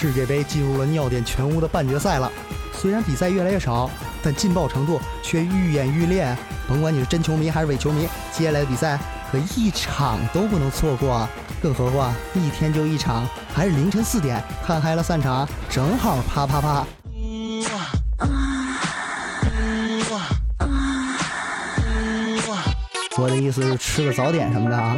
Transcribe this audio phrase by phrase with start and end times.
[0.00, 2.32] 世界杯进入了尿点全无的半决赛了。
[2.72, 3.90] 虽然比赛越来越少，
[4.22, 6.34] 但劲爆程度却愈演愈烈。
[6.66, 8.98] 甭管你是真球迷还是伪球迷，接下来的比赛
[9.30, 11.28] 可一场都不能错过。
[11.62, 16.86] 更何况一天就一场，还是凌晨四点，看嗨了散场，正好啪啪啪。
[23.18, 24.96] 我的意思是吃个早点什么的啊。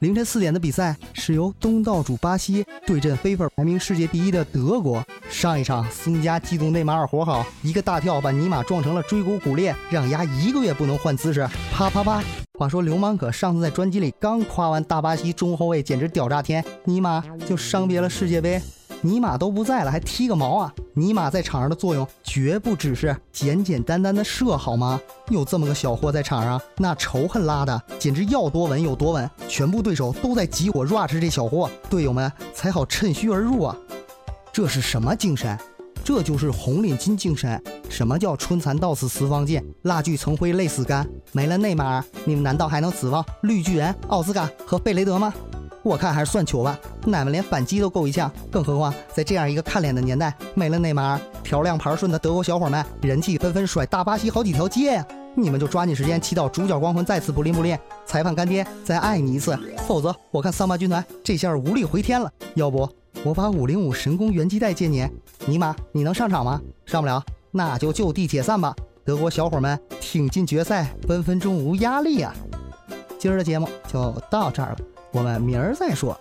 [0.00, 5.04] 凌晨四点的比赛是由东道主巴西对阵非分排名世界第一的德国。
[5.28, 11.46] 上一场，孙家嫉妒内马尔活好，一个大跳把尼玛撞成了椎骨骨裂，让丫一个月不能换姿势。
[11.70, 12.22] 啪啪啪！
[12.58, 18.58] 话说流氓可上次在专辑里刚夸完大巴西中后卫简直屌炸天，尼玛就伤别了世界杯。
[19.02, 20.74] 尼玛都不在了，还踢个毛啊！
[20.94, 25.00] 尼玛在场上的作用绝不只是简简单单的射，好吗？
[25.30, 29.30] 有这么个小货在场上，那仇恨拉的简直要多稳有多稳。
[29.48, 33.76] 全部对手都在集火 rush 这小货，队友们才好趁虚而入啊！
[34.52, 35.58] 这是什么精神？
[36.04, 37.62] 这就是红领巾精神。
[37.88, 41.08] 什么叫春蚕到死丝方尽，蜡炬成灰泪始干？
[41.32, 45.32] 没了内马尔，你们难道还能指望绿巨人奥斯卡和贝雷德吗？
[45.82, 55.06] 我看还是算球吧，奶们连反击都够一呛，更何况在这样一个看脸的年代，没了内马尔，调亮牌顺的德国小伙们人气纷纷甩大巴西好几条街呀！
[55.34, 62.30] 你们就抓紧时间祈祷主角光环再次不灵不灵，裁判干爹再爱你一次，否则我看桑巴军团这下无力回天了。
[62.54, 62.86] 要不
[63.24, 65.08] 我把五零五神功元气带借你，
[65.46, 66.60] 尼玛你能上场吗？
[66.84, 67.22] 上不了，
[67.52, 68.74] 那就就地解散吧。
[69.04, 72.34] 德国小伙们挺进决赛，分分钟无压力啊！
[73.18, 74.78] 今儿的节目就到这儿了。
[75.12, 76.18] 我们明儿再说。